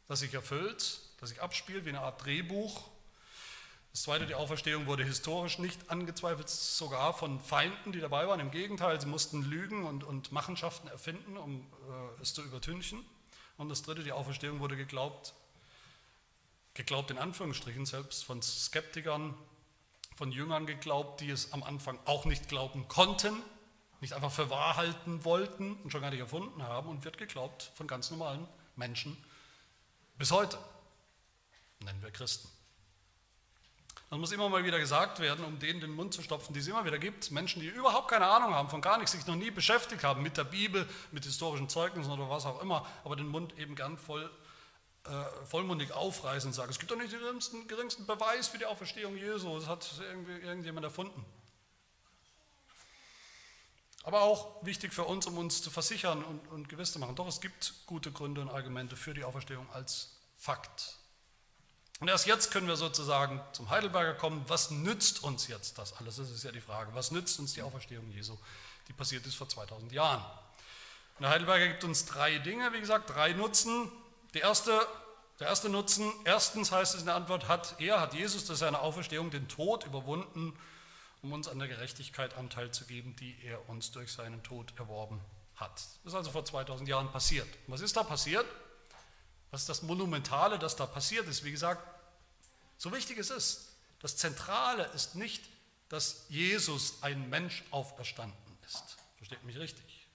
[0.08, 2.88] das sich erfüllt das sich abspielt wie eine Art Drehbuch.
[3.96, 8.40] Das zweite, die Auferstehung wurde historisch nicht angezweifelt, sogar von Feinden, die dabei waren.
[8.40, 13.02] Im Gegenteil, sie mussten Lügen und, und Machenschaften erfinden, um äh, es zu übertünchen.
[13.56, 15.32] Und das dritte, die Auferstehung wurde geglaubt,
[16.74, 19.32] geglaubt in Anführungsstrichen, selbst von Skeptikern,
[20.14, 23.34] von Jüngern geglaubt, die es am Anfang auch nicht glauben konnten,
[24.02, 27.72] nicht einfach für wahr halten wollten und schon gar nicht erfunden haben und wird geglaubt
[27.74, 29.16] von ganz normalen Menschen
[30.18, 30.58] bis heute
[31.80, 32.50] nennen wir Christen.
[34.08, 36.68] Das muss immer mal wieder gesagt werden, um denen den Mund zu stopfen, die es
[36.68, 37.32] immer wieder gibt.
[37.32, 40.36] Menschen, die überhaupt keine Ahnung haben, von gar nichts, sich noch nie beschäftigt haben mit
[40.36, 44.30] der Bibel, mit historischen Zeugnissen oder was auch immer, aber den Mund eben gern voll,
[45.04, 48.66] äh, vollmundig aufreißen und sagen, es gibt doch nicht den geringsten, geringsten Beweis für die
[48.66, 50.00] Auferstehung Jesu, das hat
[50.40, 51.24] irgendjemand erfunden.
[54.04, 57.26] Aber auch wichtig für uns, um uns zu versichern und, und gewiss zu machen, doch
[57.26, 60.96] es gibt gute Gründe und Argumente für die Auferstehung als Fakt.
[62.00, 64.44] Und erst jetzt können wir sozusagen zum Heidelberger kommen.
[64.48, 66.16] Was nützt uns jetzt das alles?
[66.16, 66.94] Das ist ja die Frage.
[66.94, 68.36] Was nützt uns die Auferstehung Jesu,
[68.88, 70.22] die passiert ist vor 2000 Jahren?
[71.18, 73.90] Und der Heidelberger gibt uns drei Dinge, wie gesagt, drei Nutzen.
[74.34, 74.78] Die erste,
[75.40, 78.80] der erste Nutzen, erstens heißt es in der Antwort, hat er, hat Jesus durch seine
[78.80, 80.52] Auferstehung den Tod überwunden,
[81.22, 85.22] um uns an der Gerechtigkeit Anteil zu geben, die er uns durch seinen Tod erworben
[85.54, 85.72] hat.
[86.04, 87.48] Das ist also vor 2000 Jahren passiert.
[87.68, 88.44] Was ist da passiert?
[89.50, 91.44] Was das Monumentale, das da passiert ist?
[91.44, 91.82] Wie gesagt,
[92.78, 95.42] so wichtig es ist, das Zentrale ist nicht,
[95.88, 98.96] dass Jesus ein Mensch auferstanden ist.
[99.16, 100.08] Versteht mich richtig.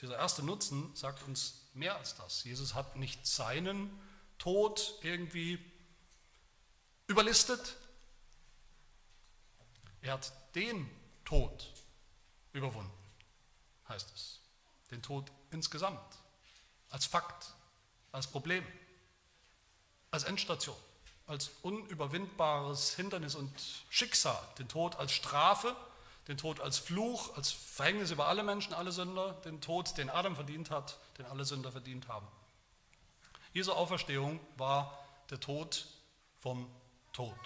[0.00, 2.44] Dieser erste Nutzen sagt uns mehr als das.
[2.44, 3.90] Jesus hat nicht seinen
[4.38, 5.58] Tod irgendwie
[7.06, 7.76] überlistet.
[10.02, 10.90] Er hat den
[11.24, 11.72] Tod
[12.52, 12.92] überwunden,
[13.88, 14.40] heißt es.
[14.90, 16.18] Den Tod insgesamt,
[16.90, 17.54] als Fakt,
[18.14, 18.64] als Problem,
[20.12, 20.76] als Endstation,
[21.26, 23.50] als unüberwindbares Hindernis und
[23.90, 25.74] Schicksal, den Tod als Strafe,
[26.28, 30.36] den Tod als Fluch, als Verhängnis über alle Menschen, alle Sünder, den Tod, den Adam
[30.36, 32.26] verdient hat, den alle Sünder verdient haben.
[33.52, 34.96] Jesu Auferstehung war
[35.30, 35.84] der Tod
[36.38, 36.70] vom
[37.12, 37.36] Tod.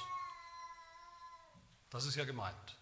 [1.88, 2.76] Das ist ja gemeint.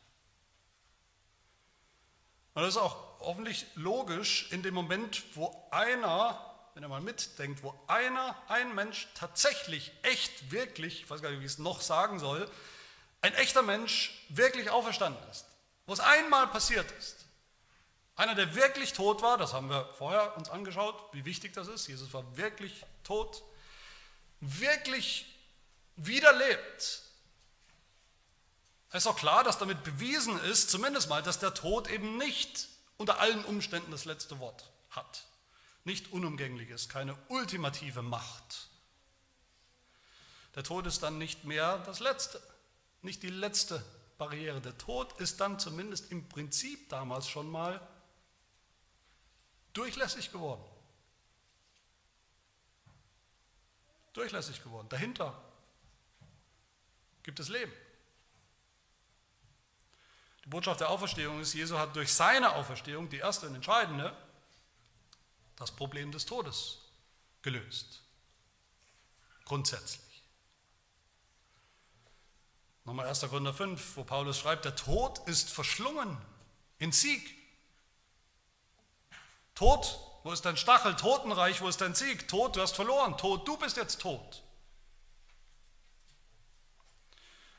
[2.54, 7.62] Und das ist auch hoffentlich logisch in dem Moment, wo einer wenn ihr mal mitdenkt,
[7.62, 11.80] wo einer, ein Mensch tatsächlich, echt, wirklich, ich weiß gar nicht, wie ich es noch
[11.80, 12.50] sagen soll,
[13.22, 15.46] ein echter Mensch wirklich auferstanden ist,
[15.86, 17.24] wo es einmal passiert ist.
[18.14, 21.86] Einer, der wirklich tot war, das haben wir vorher uns angeschaut, wie wichtig das ist.
[21.86, 23.42] Jesus war wirklich tot,
[24.40, 25.34] wirklich
[25.96, 27.00] wiederlebt.
[28.90, 32.68] Es ist auch klar, dass damit bewiesen ist, zumindest mal, dass der Tod eben nicht
[32.98, 35.24] unter allen Umständen das letzte Wort hat
[35.86, 38.68] nicht unumgänglich ist, keine ultimative Macht.
[40.54, 42.42] Der Tod ist dann nicht mehr das Letzte,
[43.02, 43.84] nicht die letzte
[44.18, 44.60] Barriere.
[44.60, 47.80] Der Tod ist dann zumindest im Prinzip damals schon mal
[49.74, 50.64] durchlässig geworden.
[54.14, 54.88] Durchlässig geworden.
[54.88, 55.40] Dahinter
[57.22, 57.72] gibt es Leben.
[60.44, 64.16] Die Botschaft der Auferstehung ist, Jesus hat durch seine Auferstehung, die erste und entscheidende,
[65.56, 66.78] das Problem des Todes
[67.42, 68.02] gelöst.
[69.44, 70.02] grundsätzlich.
[72.84, 73.20] Nochmal 1.
[73.20, 76.18] Korinther 5, wo Paulus schreibt, der Tod ist verschlungen
[76.78, 77.34] in Sieg.
[79.54, 80.94] Tod, wo ist dein Stachel?
[80.96, 82.28] Totenreich, wo ist dein Sieg?
[82.28, 83.16] Tod, du hast verloren.
[83.16, 84.42] Tod, du bist jetzt tot.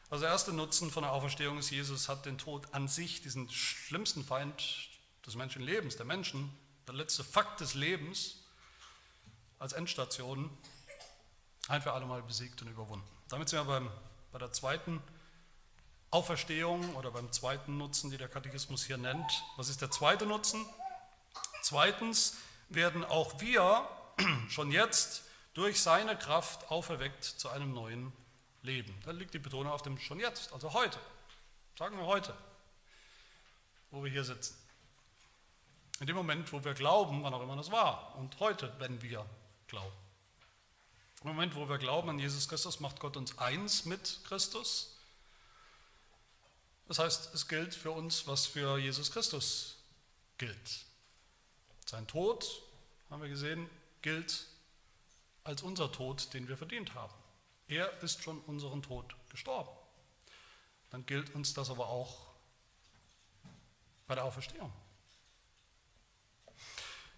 [0.10, 3.50] Also der erste Nutzen von der Auferstehung ist, Jesus hat den Tod an sich, diesen
[3.50, 4.90] schlimmsten Feind
[5.26, 8.38] des Menschenlebens, der Menschen, der letzte Fakt des Lebens,
[9.60, 10.50] als Endstation
[11.68, 13.08] ein für alle Mal besiegt und überwunden.
[13.28, 13.92] Damit sind wir beim,
[14.32, 15.02] bei der zweiten
[16.12, 19.44] Auferstehung oder beim zweiten Nutzen, die der Katechismus hier nennt.
[19.58, 20.66] Was ist der zweite Nutzen?
[21.62, 22.38] Zweitens
[22.70, 23.88] werden auch wir
[24.50, 25.24] schon jetzt
[25.54, 28.14] durch seine Kraft auferweckt zu einem neuen
[28.62, 28.98] Leben.
[29.04, 31.00] Da liegt die Betonung auf dem schon jetzt, also heute.
[31.78, 32.34] Sagen wir heute,
[33.92, 34.56] wo wir hier sitzen.
[36.00, 38.16] In dem Moment, wo wir glauben, wann auch immer das war.
[38.18, 39.26] Und heute, wenn wir
[39.68, 39.96] glauben.
[41.24, 44.96] Im Moment, wo wir glauben an Jesus Christus, macht Gott uns eins mit Christus.
[46.88, 49.78] Das heißt, es gilt für uns, was für Jesus Christus
[50.38, 50.86] gilt.
[51.86, 52.62] Sein Tod,
[53.10, 53.70] haben wir gesehen,
[54.02, 54.46] gilt
[55.44, 57.14] als unser Tod, den wir verdient haben.
[57.68, 59.72] Er ist schon unseren Tod gestorben.
[60.92, 62.28] Dann gilt uns das aber auch
[64.08, 64.72] bei der Auferstehung.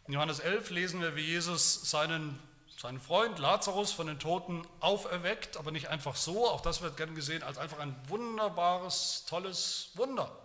[0.10, 2.39] In Johannes 11 lesen wir, wie Jesus seinen,
[2.76, 7.13] seinen Freund Lazarus von den Toten auferweckt, aber nicht einfach so, auch das wird gern
[7.13, 10.36] gesehen als einfach ein wunderbares, tolles Wunder.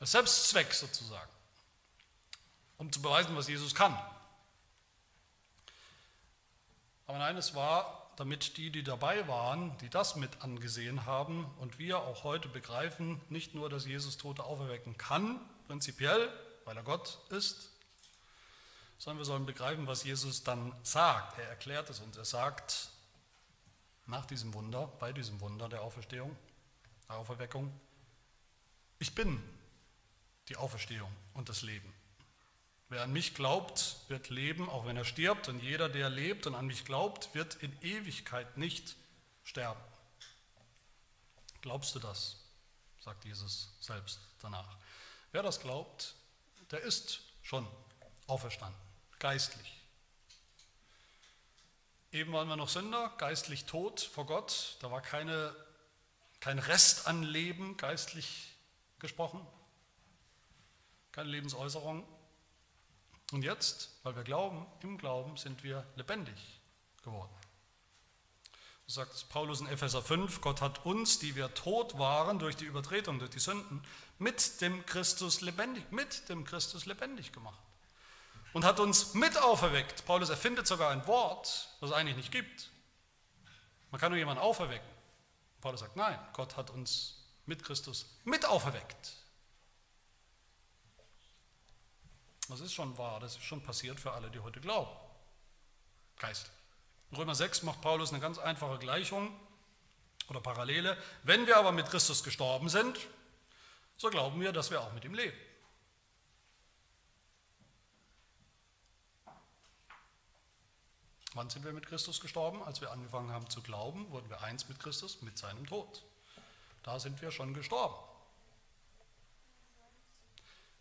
[0.00, 1.30] Ein Selbstzweck sozusagen,
[2.76, 3.98] um zu beweisen, was Jesus kann.
[7.06, 11.78] Aber nein, es war, damit die, die dabei waren, die das mit angesehen haben und
[11.78, 16.30] wir auch heute begreifen, nicht nur, dass Jesus Tote auferwecken kann, prinzipiell,
[16.66, 17.70] weil er Gott ist,
[18.98, 21.38] sondern wir sollen begreifen, was Jesus dann sagt.
[21.38, 22.16] Er erklärt es uns.
[22.16, 22.90] Er sagt
[24.06, 26.36] nach diesem Wunder, bei diesem Wunder der Auferstehung,
[27.08, 27.72] der Auferweckung,
[28.98, 29.42] ich bin
[30.48, 31.92] die Auferstehung und das Leben.
[32.88, 35.48] Wer an mich glaubt, wird leben, auch wenn er stirbt.
[35.48, 38.96] Und jeder, der lebt und an mich glaubt, wird in Ewigkeit nicht
[39.44, 39.80] sterben.
[41.60, 42.36] Glaubst du das?
[43.00, 44.76] sagt Jesus selbst danach.
[45.32, 46.14] Wer das glaubt,
[46.70, 47.66] der ist schon
[48.26, 48.87] auferstanden
[49.18, 49.78] geistlich.
[52.10, 54.76] Eben waren wir noch Sünder, geistlich tot vor Gott.
[54.80, 55.54] Da war keine,
[56.40, 58.56] kein Rest an Leben geistlich
[58.98, 59.46] gesprochen,
[61.12, 62.06] keine Lebensäußerung.
[63.32, 66.60] Und jetzt, weil wir glauben, im Glauben sind wir lebendig
[67.04, 67.30] geworden.
[68.86, 72.56] So sagt es Paulus in Epheser 5, Gott hat uns, die wir tot waren durch
[72.56, 73.84] die Übertretung, durch die Sünden,
[74.18, 77.67] mit dem Christus lebendig, mit dem Christus lebendig gemacht
[78.52, 80.04] und hat uns mit auferweckt.
[80.06, 82.70] Paulus erfindet sogar ein Wort, das es eigentlich nicht gibt.
[83.90, 84.88] Man kann nur jemanden auferwecken.
[85.60, 89.12] Paulus sagt, nein, Gott hat uns mit Christus mit auferweckt.
[92.48, 94.90] Das ist schon wahr, das ist schon passiert für alle, die heute glauben.
[96.18, 96.52] Geistlich.
[97.10, 99.34] In Römer 6 macht Paulus eine ganz einfache Gleichung
[100.28, 100.96] oder Parallele.
[101.22, 102.98] Wenn wir aber mit Christus gestorben sind,
[103.96, 105.36] so glauben wir, dass wir auch mit ihm leben.
[111.34, 112.62] Wann sind wir mit Christus gestorben?
[112.62, 116.04] Als wir angefangen haben zu glauben, wurden wir eins mit Christus, mit seinem Tod.
[116.82, 117.96] Da sind wir schon gestorben.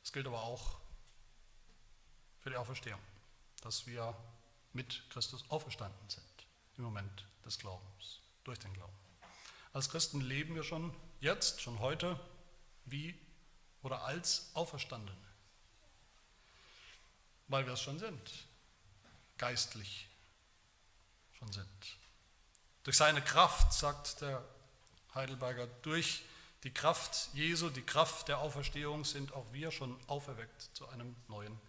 [0.02, 0.78] Das gilt aber auch
[2.40, 3.02] für die Auferstehung,
[3.62, 4.16] dass wir
[4.72, 6.24] mit Christus auferstanden sind
[6.78, 8.96] im Moment des Glaubens, durch den Glauben.
[9.74, 12.18] Als Christen leben wir schon jetzt, schon heute,
[12.86, 13.20] wie
[13.84, 15.18] oder als Auferstandene,
[17.50, 18.48] weil wir es schon sind,
[19.38, 20.08] geistlich
[21.38, 21.68] schon sind.
[22.84, 24.44] Durch seine Kraft, sagt der
[25.14, 26.24] Heidelberger, durch
[26.64, 31.60] die Kraft Jesu, die Kraft der Auferstehung sind auch wir schon auferweckt zu einem neuen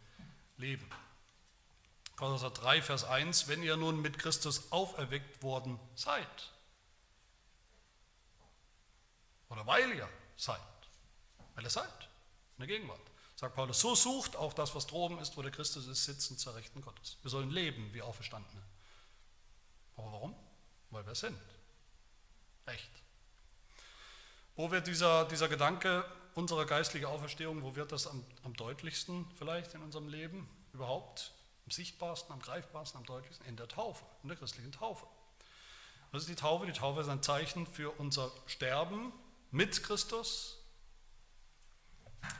[0.57, 0.89] Leben.
[2.17, 6.53] Kolosser 3, Vers 1, wenn ihr nun mit Christus auferweckt worden seid,
[9.51, 10.61] oder weil ihr seid,
[11.55, 12.09] weil ihr seid,
[12.57, 13.01] in der Gegenwart,
[13.37, 16.57] sagt Paulus, so sucht auch das, was droben ist, wo der Christus ist, sitzen zur
[16.57, 17.19] Rechten Gottes.
[17.23, 18.63] Wir sollen leben wie Auferstandene.
[19.99, 20.35] Aber warum?
[20.91, 21.39] Weil wir sind.
[22.67, 22.91] Echt.
[24.57, 29.75] Wo wird dieser, dieser Gedanke unserer geistlichen Auferstehung, wo wird das am, am deutlichsten vielleicht
[29.75, 31.33] in unserem Leben überhaupt?
[31.67, 33.47] Am sichtbarsten, am greifbarsten, am deutlichsten?
[33.47, 35.07] In der Taufe, in der christlichen Taufe.
[36.13, 36.65] Was ist die Taufe?
[36.65, 39.13] Die Taufe ist ein Zeichen für unser Sterben
[39.51, 40.59] mit Christus,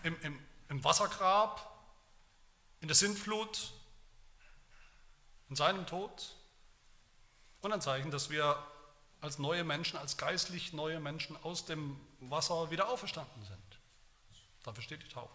[0.03, 1.85] im, im, im Wassergrab,
[2.81, 3.73] in der Sintflut,
[5.49, 6.38] in seinem Tod
[7.61, 8.57] Und ein Zeichen, dass wir
[9.21, 13.59] als neue Menschen, als geistlich neue Menschen aus dem Wasser wieder auferstanden sind.
[14.63, 15.33] Dafür steht die Taufe.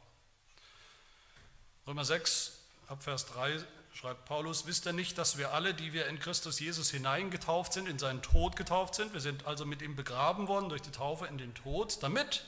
[1.86, 6.20] Römer 6, Abvers 3 schreibt Paulus, wisst ihr nicht, dass wir alle, die wir in
[6.20, 9.14] Christus Jesus hineingetauft sind, in seinen Tod getauft sind?
[9.14, 12.46] Wir sind also mit ihm begraben worden durch die Taufe in den Tod, damit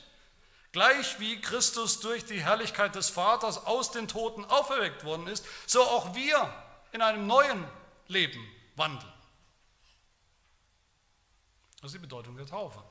[0.72, 5.82] gleich wie Christus durch die Herrlichkeit des Vaters aus den Toten auferweckt worden ist, so
[5.82, 6.54] auch wir
[6.92, 7.64] in einem neuen
[8.08, 9.15] Leben wandeln.
[11.86, 12.84] Das ist die Bedeutung der Taufe.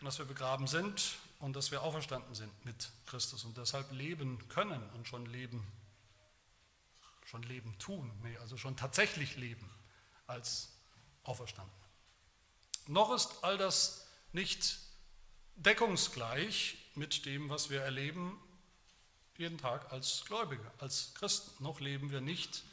[0.00, 4.82] Dass wir begraben sind und dass wir auferstanden sind mit Christus und deshalb leben können
[4.94, 5.64] und schon leben,
[7.26, 9.70] schon leben tun, nee, also schon tatsächlich leben
[10.26, 10.70] als
[11.22, 11.72] auferstanden.
[12.88, 14.76] Noch ist all das nicht
[15.54, 18.36] deckungsgleich mit dem, was wir erleben
[19.36, 21.62] jeden Tag als Gläubige, als Christen.
[21.62, 22.64] Noch leben wir nicht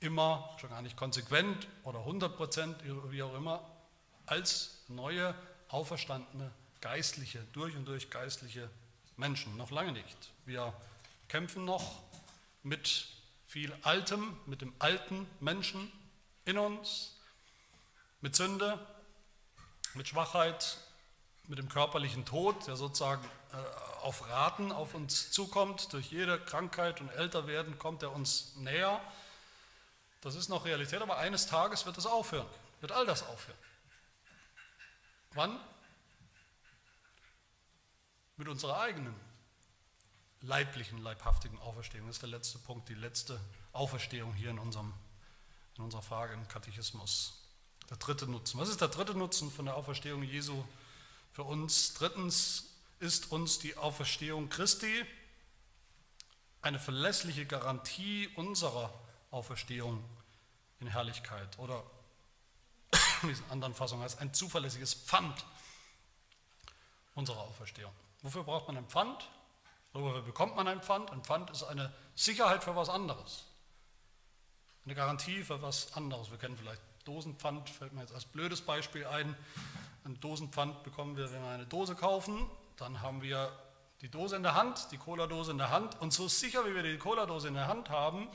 [0.00, 2.76] immer, schon gar nicht konsequent oder 100 Prozent,
[3.10, 3.60] wie auch immer,
[4.26, 5.34] als neue,
[5.68, 8.70] auferstandene, geistliche, durch und durch geistliche
[9.16, 9.56] Menschen.
[9.56, 10.16] Noch lange nicht.
[10.44, 10.72] Wir
[11.28, 12.02] kämpfen noch
[12.62, 13.08] mit
[13.46, 15.90] viel Altem, mit dem alten Menschen
[16.44, 17.16] in uns,
[18.20, 18.78] mit Sünde,
[19.94, 20.78] mit Schwachheit,
[21.48, 23.56] mit dem körperlichen Tod, der sozusagen äh,
[24.02, 25.92] auf Raten auf uns zukommt.
[25.92, 29.00] Durch jede Krankheit und Älterwerden kommt er uns näher.
[30.20, 32.48] Das ist noch Realität, aber eines Tages wird es aufhören,
[32.80, 33.58] wird all das aufhören.
[35.32, 35.60] Wann?
[38.36, 39.14] Mit unserer eigenen
[40.42, 42.06] leiblichen, leibhaftigen Auferstehung.
[42.06, 43.40] Das ist der letzte Punkt, die letzte
[43.72, 44.92] Auferstehung hier in, unserem,
[45.76, 47.42] in unserer Frage im Katechismus.
[47.90, 48.58] Der dritte Nutzen.
[48.58, 50.64] Was ist der dritte Nutzen von der Auferstehung Jesu
[51.32, 51.94] für uns?
[51.94, 55.04] Drittens ist uns die Auferstehung Christi
[56.62, 58.92] eine verlässliche Garantie unserer
[59.36, 60.02] Auferstehung
[60.80, 61.82] in Herrlichkeit oder
[63.22, 65.44] in diesen anderen Fassungen heißt ein zuverlässiges Pfand
[67.14, 67.92] unserer Auferstehung.
[68.22, 69.28] Wofür braucht man ein Pfand?
[69.92, 71.10] wofür bekommt man ein Pfand?
[71.10, 73.46] Ein Pfand ist eine Sicherheit für was anderes.
[74.84, 76.30] Eine Garantie für was anderes.
[76.30, 79.34] Wir kennen vielleicht Dosenpfand, fällt mir jetzt als blödes Beispiel ein.
[80.04, 82.46] Ein Dosenpfand bekommen wir, wenn wir eine Dose kaufen.
[82.76, 83.50] Dann haben wir
[84.02, 85.98] die Dose in der Hand, die Cola-Dose in der Hand.
[86.00, 88.28] Und so sicher, wie wir die Cola-Dose in der Hand haben,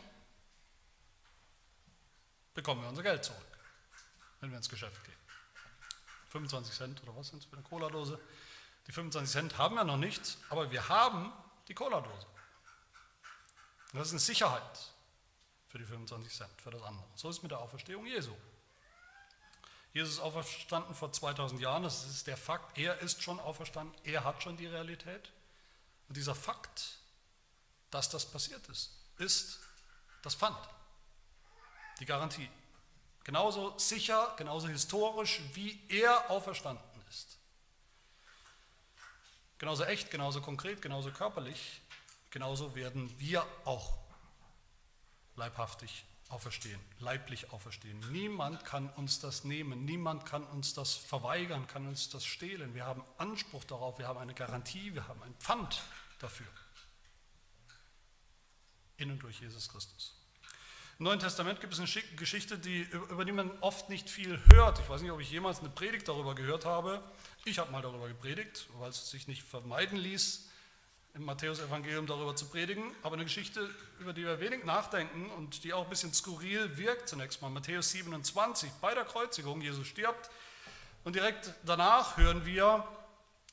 [2.54, 3.58] bekommen wir unser Geld zurück,
[4.40, 5.16] wenn wir ins Geschäft gehen.
[6.30, 8.20] 25 Cent oder was sind es für eine Cola-Dose?
[8.88, 11.32] Die 25 Cent haben wir noch nicht, aber wir haben
[11.68, 12.28] die Cola-Dose.
[13.94, 14.92] Das ist eine Sicherheit
[15.68, 17.06] für die 25 Cent, für das andere.
[17.16, 18.34] So ist es mit der Auferstehung Jesu.
[19.94, 24.24] Jesus ist auferstanden vor 2000 Jahren, das ist der Fakt, er ist schon auferstanden, er
[24.24, 25.32] hat schon die Realität.
[26.08, 26.98] Und dieser Fakt,
[27.90, 29.60] dass das passiert ist, ist
[30.22, 30.58] das Pfand
[32.02, 32.50] die Garantie.
[33.24, 37.38] Genauso sicher, genauso historisch, wie er auferstanden ist.
[39.60, 41.82] Genauso echt, genauso konkret, genauso körperlich,
[42.32, 44.00] genauso werden wir auch
[45.36, 48.00] leibhaftig auferstehen, leiblich auferstehen.
[48.12, 52.74] Niemand kann uns das nehmen, niemand kann uns das verweigern, kann uns das stehlen.
[52.74, 55.84] Wir haben Anspruch darauf, wir haben eine Garantie, wir haben ein Pfand
[56.20, 56.48] dafür.
[58.98, 60.21] In und durch Jesus Christus.
[61.00, 64.80] Im Neuen Testament gibt es eine Geschichte, die, über die man oft nicht viel hört.
[64.80, 67.04] Ich weiß nicht, ob ich jemals eine Predigt darüber gehört habe.
[67.44, 70.48] Ich habe mal darüber gepredigt, weil es sich nicht vermeiden ließ,
[71.14, 72.84] im Matthäusevangelium darüber zu predigen.
[73.02, 73.68] Aber eine Geschichte,
[74.00, 77.50] über die wir wenig nachdenken und die auch ein bisschen skurril wirkt zunächst mal.
[77.50, 80.30] Matthäus 27, bei der Kreuzigung, Jesus stirbt.
[81.04, 82.88] Und direkt danach hören wir,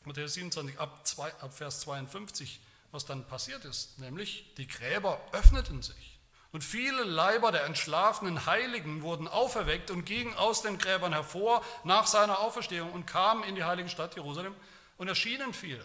[0.05, 3.98] Matthäus 27 ab, 2, ab Vers 52, was dann passiert ist.
[3.98, 6.17] Nämlich, die Gräber öffneten sich.
[6.50, 12.06] Und viele Leiber der entschlafenen Heiligen wurden auferweckt und gingen aus den Gräbern hervor nach
[12.06, 14.54] seiner Auferstehung und kamen in die heilige Stadt Jerusalem
[14.96, 15.84] und erschienen vielen.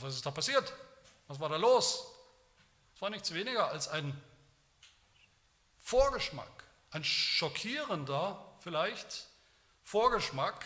[0.00, 0.72] Was ist da passiert?
[1.28, 2.06] Was war da los?
[2.94, 4.18] Es war nichts weniger als ein
[5.80, 9.26] Vorgeschmack, ein schockierender vielleicht
[9.82, 10.64] Vorgeschmack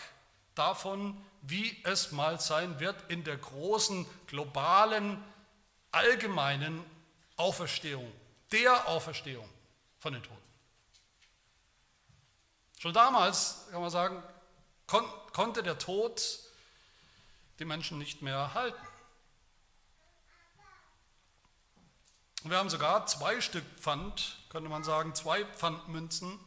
[0.55, 5.23] davon, wie es mal sein wird in der großen, globalen,
[5.91, 6.83] allgemeinen
[7.37, 8.11] Auferstehung,
[8.51, 9.49] der Auferstehung
[9.99, 10.41] von den Toten.
[12.79, 14.21] Schon damals, kann man sagen,
[14.85, 16.39] kon konnte der Tod
[17.59, 18.87] die Menschen nicht mehr halten.
[22.43, 26.39] Und wir haben sogar zwei Stück Pfand, könnte man sagen, zwei Pfandmünzen.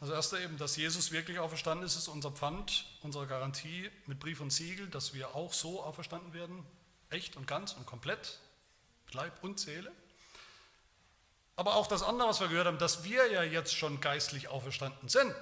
[0.00, 4.40] Das erste eben, dass Jesus wirklich auferstanden ist, ist unser Pfand, unsere Garantie mit Brief
[4.40, 6.66] und Siegel, dass wir auch so auferstanden werden,
[7.10, 8.40] echt und ganz und komplett.
[9.14, 9.90] Leib und Seele.
[11.56, 15.08] Aber auch das andere, was wir gehört haben, dass wir ja jetzt schon geistlich auferstanden
[15.08, 15.34] sind.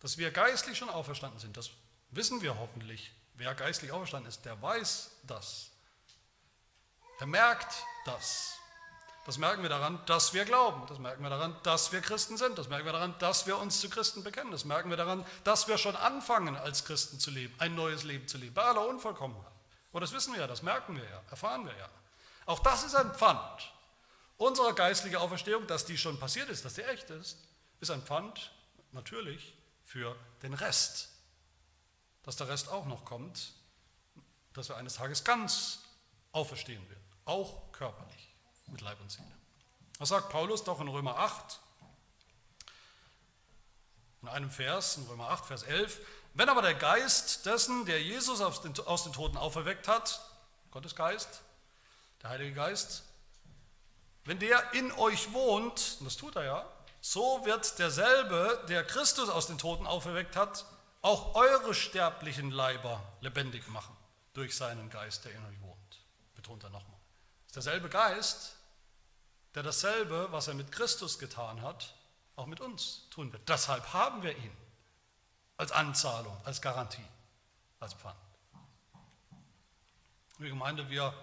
[0.00, 1.70] Dass wir geistlich schon auferstanden sind, das
[2.10, 3.12] wissen wir hoffentlich.
[3.34, 5.70] Wer geistlich auferstanden ist, der weiß das.
[7.20, 7.72] Er merkt
[8.04, 8.56] das.
[9.26, 10.86] Das merken wir daran, dass wir glauben.
[10.86, 12.56] Das merken wir daran, dass wir Christen sind.
[12.58, 14.52] Das merken wir daran, dass wir uns zu Christen bekennen.
[14.52, 18.28] Das merken wir daran, dass wir schon anfangen, als Christen zu leben, ein neues Leben
[18.28, 19.52] zu leben, bei aller Unvollkommenheit.
[19.90, 21.88] Und das wissen wir ja, das merken wir ja, erfahren wir ja.
[22.46, 23.72] Auch das ist ein Pfand.
[24.38, 27.38] Unsere geistliche Auferstehung, dass die schon passiert ist, dass die echt ist,
[27.80, 28.52] ist ein Pfand
[28.92, 31.10] natürlich für den Rest.
[32.22, 33.52] Dass der Rest auch noch kommt,
[34.52, 35.80] dass wir eines Tages ganz
[36.32, 38.34] auferstehen werden, auch körperlich,
[38.66, 39.26] mit Leib und Seele.
[39.98, 41.60] Was sagt Paulus doch in Römer 8?
[44.22, 46.00] In einem Vers, in Römer 8, Vers 11.
[46.34, 50.20] Wenn aber der Geist dessen, der Jesus aus den Toten auferweckt hat,
[50.70, 51.42] Gottes Geist,
[52.22, 53.04] der Heilige Geist,
[54.24, 59.28] wenn der in euch wohnt, und das tut er ja, so wird derselbe, der Christus
[59.28, 60.64] aus den Toten auferweckt hat,
[61.02, 63.96] auch eure sterblichen Leiber lebendig machen
[64.34, 66.00] durch seinen Geist, der in euch wohnt.
[66.34, 66.98] Betont er nochmal.
[67.42, 68.56] Es ist derselbe Geist,
[69.54, 71.94] der dasselbe, was er mit Christus getan hat,
[72.34, 73.48] auch mit uns tun wird.
[73.48, 74.56] Deshalb haben wir ihn
[75.56, 77.06] als Anzahlung, als Garantie,
[77.80, 78.18] als Pfand.
[80.38, 81.14] Liebe Gemeinde, wir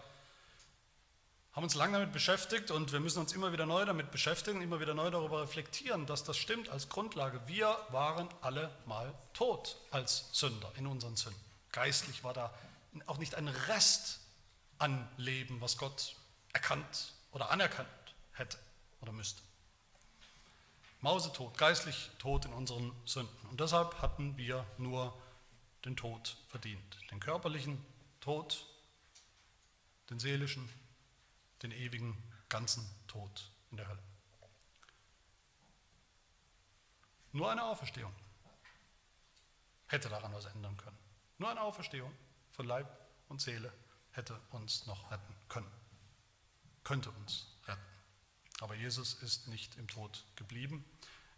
[1.54, 4.80] haben uns lange damit beschäftigt und wir müssen uns immer wieder neu damit beschäftigen, immer
[4.80, 7.39] wieder neu darüber reflektieren, dass das stimmt als Grundlage.
[7.45, 11.39] Wir waren alle mal tot als Sünder in unseren Sünden.
[11.72, 12.51] Geistlich war da
[13.06, 14.20] auch nicht ein Rest
[14.80, 16.16] an Leben, was Gott
[16.54, 17.88] erkannt oder anerkannt
[18.34, 18.58] hätte
[19.01, 19.41] oder müsste.
[21.01, 23.49] Mausetot, geistlich tot in unseren Sünden.
[23.49, 25.14] Und deshalb hatten wir nur
[25.86, 26.97] den Tod verdient.
[27.12, 27.84] Den körperlichen
[28.22, 28.66] Tod,
[30.10, 30.68] den seelischen
[31.64, 34.03] den ewigen ganzen Tod in der Hölle.
[37.32, 38.14] Nur eine Auferstehung
[39.88, 40.97] hätte daran was ändern können.
[41.39, 42.11] Nur eine Auferstehung
[42.51, 42.88] von Leib
[43.28, 43.74] und Seele
[44.11, 45.72] hätte uns noch retten können,
[46.84, 47.82] könnte uns retten.
[48.59, 50.86] Aber Jesus ist nicht im Tod geblieben.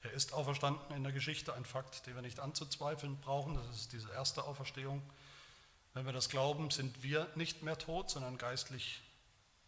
[0.02, 3.56] Er ist auferstanden in der Geschichte, ein Fakt, den wir nicht anzuzweifeln brauchen.
[3.56, 5.02] Das ist diese erste Auferstehung.
[5.94, 9.02] Wenn wir das glauben, sind wir nicht mehr tot, sondern geistlich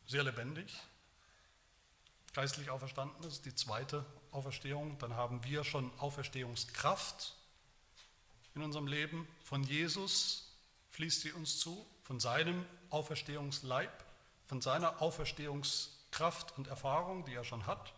[0.08, 0.74] sehr lebendig,
[2.34, 4.98] geistlich auferstanden ist, die zweite Auferstehung.
[5.00, 7.36] Dann haben wir schon Auferstehungskraft
[8.56, 9.28] in unserem Leben.
[9.44, 10.56] Von Jesus
[10.92, 13.92] fließt sie uns zu, von seinem Auferstehungsleib,
[14.46, 17.94] von seiner Auferstehungskraft und Erfahrung, die er schon hat.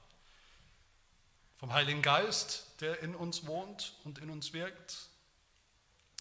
[1.58, 5.10] Vom Heiligen Geist, der in uns wohnt und in uns wirkt.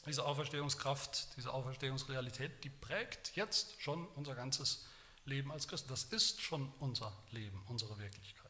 [0.07, 4.98] Diese Auferstehungskraft, diese Auferstehungsrealität, die prägt jetzt schon unser ganzes Leben.
[5.29, 5.89] Leben als Christen.
[5.89, 8.49] Das ist schon unser Leben, unsere Wirklichkeit.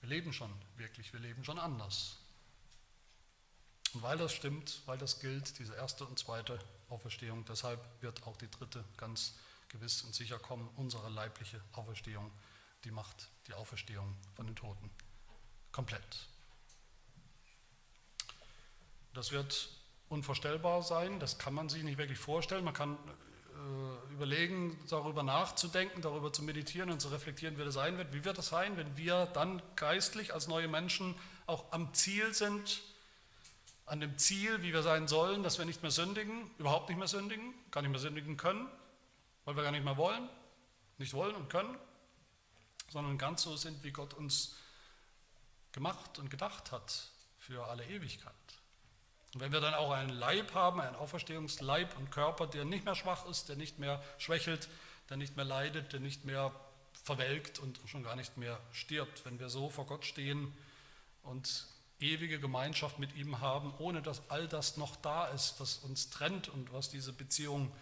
[0.00, 2.16] Wir leben schon wirklich, wir leben schon anders.
[3.94, 6.58] Und weil das stimmt, weil das gilt, diese erste und zweite
[6.88, 9.34] Auferstehung, deshalb wird auch die dritte ganz
[9.68, 12.30] gewiss und sicher kommen, unsere leibliche Auferstehung,
[12.84, 14.90] die macht die Auferstehung von den Toten
[15.72, 16.28] komplett.
[19.14, 19.70] Das wird
[20.08, 22.64] unvorstellbar sein, das kann man sich nicht wirklich vorstellen.
[22.64, 22.96] Man kann
[24.10, 28.12] überlegen, darüber nachzudenken, darüber zu meditieren und zu reflektieren, wie das sein wird.
[28.12, 31.14] Wie wird das sein, wenn wir dann geistlich als neue Menschen
[31.46, 32.82] auch am Ziel sind,
[33.86, 37.08] an dem Ziel, wie wir sein sollen, dass wir nicht mehr sündigen, überhaupt nicht mehr
[37.08, 38.68] sündigen, gar nicht mehr sündigen können,
[39.44, 40.28] weil wir gar nicht mehr wollen,
[40.98, 41.76] nicht wollen und können,
[42.90, 44.56] sondern ganz so sind, wie Gott uns
[45.72, 48.34] gemacht und gedacht hat für alle Ewigkeit.
[49.38, 52.96] Und wenn wir dann auch einen Leib haben, einen Auferstehungsleib und Körper, der nicht mehr
[52.96, 54.68] schwach ist, der nicht mehr schwächelt,
[55.10, 56.52] der nicht mehr leidet, der nicht mehr
[57.04, 60.52] verwelkt und schon gar nicht mehr stirbt, wenn wir so vor Gott stehen
[61.22, 61.68] und
[62.00, 66.48] ewige Gemeinschaft mit ihm haben, ohne dass all das noch da ist, was uns trennt
[66.48, 67.72] und was diese Beziehung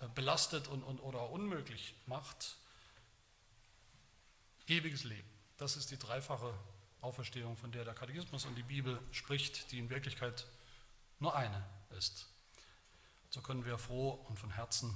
[0.00, 2.56] äh, belastet und, und oder unmöglich macht.
[4.66, 6.54] Ewiges Leben, das ist die dreifache
[7.02, 10.46] Auferstehung, von der der Katechismus und die Bibel spricht, die in Wirklichkeit
[11.22, 12.26] nur eine ist.
[13.30, 14.94] So können wir froh und von Herzen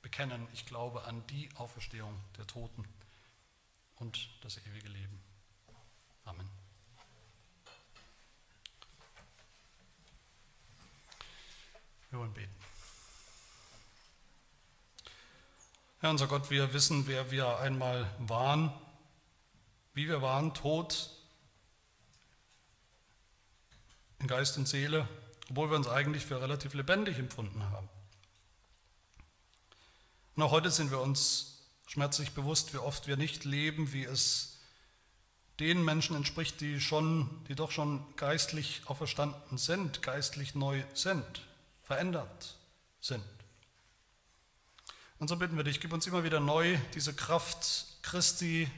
[0.00, 2.86] bekennen, ich glaube an die Auferstehung der Toten
[3.96, 5.20] und das ewige Leben.
[6.24, 6.48] Amen.
[12.10, 12.54] Wir wollen beten.
[15.98, 18.72] Herr unser Gott, wir wissen, wer wir einmal waren,
[19.94, 21.21] wie wir waren, tot,
[24.22, 25.08] in Geist und Seele,
[25.50, 27.88] obwohl wir uns eigentlich für relativ lebendig empfunden haben.
[30.36, 34.60] Auch heute sind wir uns schmerzlich bewusst, wie oft wir nicht leben, wie es
[35.60, 41.42] den Menschen entspricht, die schon, die doch schon geistlich auferstanden sind, geistlich neu sind,
[41.82, 42.56] verändert
[43.00, 43.22] sind.
[45.18, 48.68] Und so bitten wir dich, gib uns immer wieder neu diese Kraft Christi,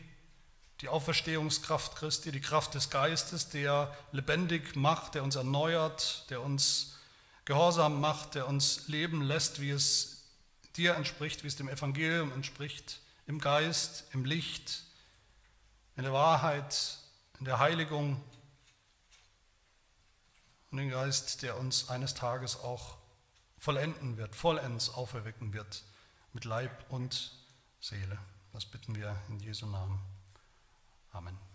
[0.84, 6.98] die Auferstehungskraft Christi, die Kraft des Geistes, der lebendig macht, der uns erneuert, der uns
[7.46, 10.24] gehorsam macht, der uns leben lässt, wie es
[10.76, 14.82] dir entspricht, wie es dem Evangelium entspricht, im Geist, im Licht,
[15.96, 16.98] in der Wahrheit,
[17.38, 18.22] in der Heiligung
[20.70, 22.98] und den Geist, der uns eines Tages auch
[23.56, 25.82] vollenden wird, vollends auferwecken wird
[26.34, 27.32] mit Leib und
[27.80, 28.18] Seele.
[28.52, 30.13] Das bitten wir in Jesu Namen.
[31.14, 31.53] Amen.